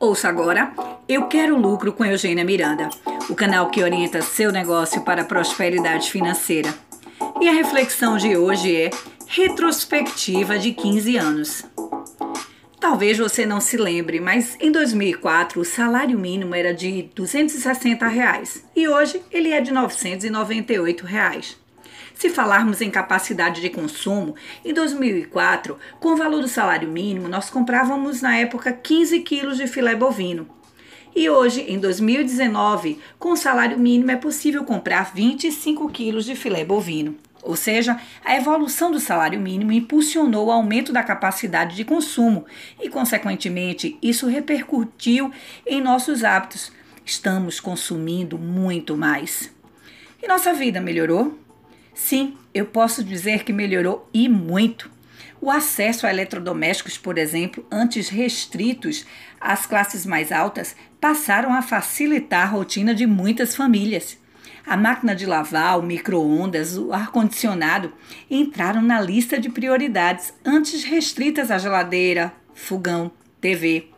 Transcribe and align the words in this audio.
Ouça 0.00 0.30
agora 0.30 0.72
Eu 1.06 1.26
Quero 1.26 1.58
Lucro 1.58 1.92
com 1.92 2.06
Eugênia 2.06 2.42
Miranda, 2.42 2.88
o 3.28 3.34
canal 3.34 3.68
que 3.68 3.82
orienta 3.82 4.22
seu 4.22 4.50
negócio 4.50 5.02
para 5.02 5.20
a 5.20 5.26
prosperidade 5.26 6.10
financeira. 6.10 6.72
E 7.38 7.46
a 7.46 7.52
reflexão 7.52 8.16
de 8.16 8.34
hoje 8.34 8.74
é 8.74 8.90
retrospectiva 9.26 10.58
de 10.58 10.72
15 10.72 11.16
anos. 11.18 11.66
Talvez 12.80 13.18
você 13.18 13.44
não 13.44 13.60
se 13.60 13.76
lembre, 13.76 14.20
mas 14.20 14.56
em 14.58 14.72
2004 14.72 15.60
o 15.60 15.66
salário 15.66 16.18
mínimo 16.18 16.54
era 16.54 16.72
de 16.72 17.10
260 17.14 18.08
reais, 18.08 18.64
e 18.74 18.88
hoje 18.88 19.20
ele 19.30 19.52
é 19.52 19.60
de 19.60 19.70
998 19.70 21.04
reais. 21.04 21.58
Se 22.20 22.28
falarmos 22.28 22.82
em 22.82 22.90
capacidade 22.90 23.62
de 23.62 23.70
consumo, 23.70 24.34
em 24.62 24.74
2004, 24.74 25.78
com 25.98 26.10
o 26.10 26.16
valor 26.18 26.42
do 26.42 26.48
salário 26.48 26.86
mínimo, 26.86 27.28
nós 27.28 27.48
comprávamos 27.48 28.20
na 28.20 28.36
época 28.36 28.74
15 28.74 29.20
quilos 29.20 29.56
de 29.56 29.66
filé 29.66 29.96
bovino. 29.96 30.46
E 31.16 31.30
hoje, 31.30 31.62
em 31.62 31.78
2019, 31.78 32.98
com 33.18 33.32
o 33.32 33.36
salário 33.36 33.78
mínimo 33.78 34.10
é 34.10 34.16
possível 34.16 34.64
comprar 34.64 35.14
25 35.14 35.88
quilos 35.88 36.26
de 36.26 36.34
filé 36.34 36.62
bovino. 36.62 37.16
Ou 37.42 37.56
seja, 37.56 37.98
a 38.22 38.36
evolução 38.36 38.92
do 38.92 39.00
salário 39.00 39.40
mínimo 39.40 39.72
impulsionou 39.72 40.48
o 40.48 40.52
aumento 40.52 40.92
da 40.92 41.02
capacidade 41.02 41.74
de 41.74 41.86
consumo 41.86 42.44
e, 42.78 42.90
consequentemente, 42.90 43.96
isso 44.02 44.26
repercutiu 44.26 45.32
em 45.66 45.80
nossos 45.80 46.22
hábitos. 46.22 46.70
Estamos 47.02 47.60
consumindo 47.60 48.36
muito 48.36 48.94
mais. 48.94 49.50
E 50.22 50.28
nossa 50.28 50.52
vida 50.52 50.82
melhorou? 50.82 51.38
Sim, 51.94 52.36
eu 52.52 52.66
posso 52.66 53.02
dizer 53.04 53.44
que 53.44 53.52
melhorou 53.52 54.08
e 54.12 54.28
muito. 54.28 54.90
O 55.40 55.50
acesso 55.50 56.06
a 56.06 56.10
eletrodomésticos, 56.10 56.98
por 56.98 57.16
exemplo, 57.16 57.66
antes 57.70 58.08
restritos 58.08 59.06
às 59.40 59.64
classes 59.64 60.04
mais 60.04 60.30
altas, 60.30 60.76
passaram 61.00 61.54
a 61.54 61.62
facilitar 61.62 62.42
a 62.42 62.50
rotina 62.50 62.94
de 62.94 63.06
muitas 63.06 63.56
famílias. 63.56 64.18
A 64.66 64.76
máquina 64.76 65.16
de 65.16 65.24
lavar, 65.24 65.78
o 65.78 65.82
micro-ondas, 65.82 66.76
o 66.76 66.92
ar-condicionado 66.92 67.92
entraram 68.30 68.82
na 68.82 69.00
lista 69.00 69.40
de 69.40 69.48
prioridades 69.48 70.34
antes 70.44 70.84
restritas 70.84 71.50
à 71.50 71.56
geladeira, 71.56 72.32
fogão, 72.54 73.10
TV. 73.40 73.88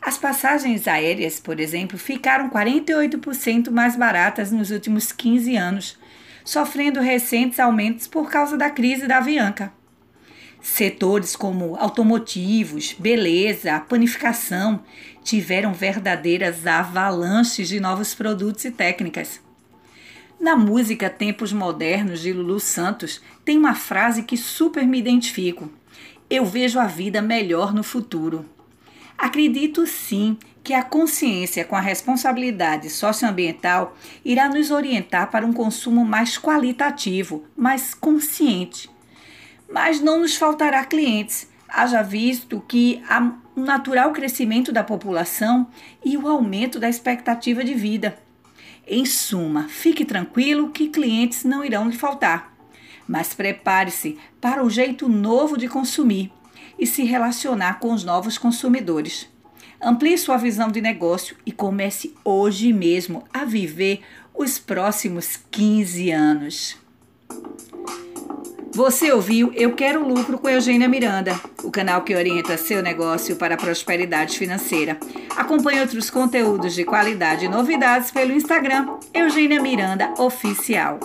As 0.00 0.16
passagens 0.16 0.88
aéreas, 0.88 1.38
por 1.38 1.60
exemplo, 1.60 1.98
ficaram 1.98 2.48
48% 2.48 3.70
mais 3.70 3.96
baratas 3.96 4.50
nos 4.50 4.70
últimos 4.70 5.12
15 5.12 5.56
anos 5.56 5.98
sofrendo 6.44 7.00
recentes 7.00 7.58
aumentos 7.58 8.06
por 8.06 8.30
causa 8.30 8.56
da 8.56 8.68
crise 8.70 9.08
da 9.08 9.16
Avianca. 9.16 9.72
Setores 10.60 11.34
como 11.34 11.76
automotivos, 11.76 12.94
beleza, 12.98 13.80
panificação 13.80 14.82
tiveram 15.22 15.72
verdadeiras 15.72 16.66
avalanches 16.66 17.68
de 17.68 17.80
novos 17.80 18.14
produtos 18.14 18.64
e 18.64 18.70
técnicas. 18.70 19.40
Na 20.38 20.56
música 20.56 21.08
Tempos 21.08 21.52
Modernos 21.52 22.20
de 22.20 22.32
Lulu 22.32 22.60
Santos, 22.60 23.22
tem 23.44 23.56
uma 23.56 23.74
frase 23.74 24.22
que 24.22 24.36
super 24.36 24.86
me 24.86 24.98
identifico. 24.98 25.70
Eu 26.28 26.44
vejo 26.44 26.78
a 26.78 26.86
vida 26.86 27.22
melhor 27.22 27.72
no 27.72 27.82
futuro. 27.82 28.44
Acredito 29.24 29.86
sim 29.86 30.36
que 30.62 30.74
a 30.74 30.82
consciência 30.82 31.64
com 31.64 31.74
a 31.74 31.80
responsabilidade 31.80 32.90
socioambiental 32.90 33.96
irá 34.22 34.50
nos 34.50 34.70
orientar 34.70 35.30
para 35.30 35.46
um 35.46 35.52
consumo 35.54 36.04
mais 36.04 36.36
qualitativo, 36.36 37.42
mais 37.56 37.94
consciente. 37.94 38.90
Mas 39.66 39.98
não 39.98 40.20
nos 40.20 40.36
faltará 40.36 40.84
clientes, 40.84 41.48
haja 41.66 42.02
visto 42.02 42.62
que 42.68 43.02
há 43.08 43.32
um 43.56 43.64
natural 43.64 44.12
crescimento 44.12 44.70
da 44.70 44.84
população 44.84 45.68
e 46.04 46.18
o 46.18 46.28
aumento 46.28 46.78
da 46.78 46.90
expectativa 46.90 47.64
de 47.64 47.72
vida. 47.72 48.18
Em 48.86 49.06
suma, 49.06 49.68
fique 49.70 50.04
tranquilo 50.04 50.68
que 50.68 50.90
clientes 50.90 51.44
não 51.44 51.64
irão 51.64 51.88
lhe 51.88 51.96
faltar. 51.96 52.54
Mas 53.08 53.32
prepare-se 53.32 54.18
para 54.38 54.62
o 54.62 54.68
jeito 54.68 55.08
novo 55.08 55.56
de 55.56 55.66
consumir 55.66 56.30
e 56.78 56.86
se 56.86 57.04
relacionar 57.04 57.78
com 57.78 57.92
os 57.92 58.04
novos 58.04 58.38
consumidores. 58.38 59.28
Amplie 59.82 60.16
sua 60.16 60.36
visão 60.36 60.70
de 60.70 60.80
negócio 60.80 61.36
e 61.44 61.52
comece 61.52 62.14
hoje 62.24 62.72
mesmo 62.72 63.24
a 63.32 63.44
viver 63.44 64.00
os 64.34 64.58
próximos 64.58 65.38
15 65.50 66.10
anos. 66.10 66.76
Você 68.74 69.12
ouviu 69.12 69.52
Eu 69.54 69.76
Quero 69.76 70.06
Lucro 70.06 70.36
com 70.36 70.48
Eugênia 70.48 70.88
Miranda, 70.88 71.38
o 71.62 71.70
canal 71.70 72.02
que 72.02 72.12
orienta 72.12 72.58
seu 72.58 72.82
negócio 72.82 73.36
para 73.36 73.54
a 73.54 73.58
prosperidade 73.58 74.36
financeira. 74.36 74.98
Acompanhe 75.36 75.80
outros 75.80 76.10
conteúdos 76.10 76.74
de 76.74 76.84
qualidade 76.84 77.44
e 77.44 77.48
novidades 77.48 78.10
pelo 78.10 78.32
Instagram 78.32 78.96
Eugênia 79.14 79.62
Miranda 79.62 80.12
Oficial. 80.18 80.98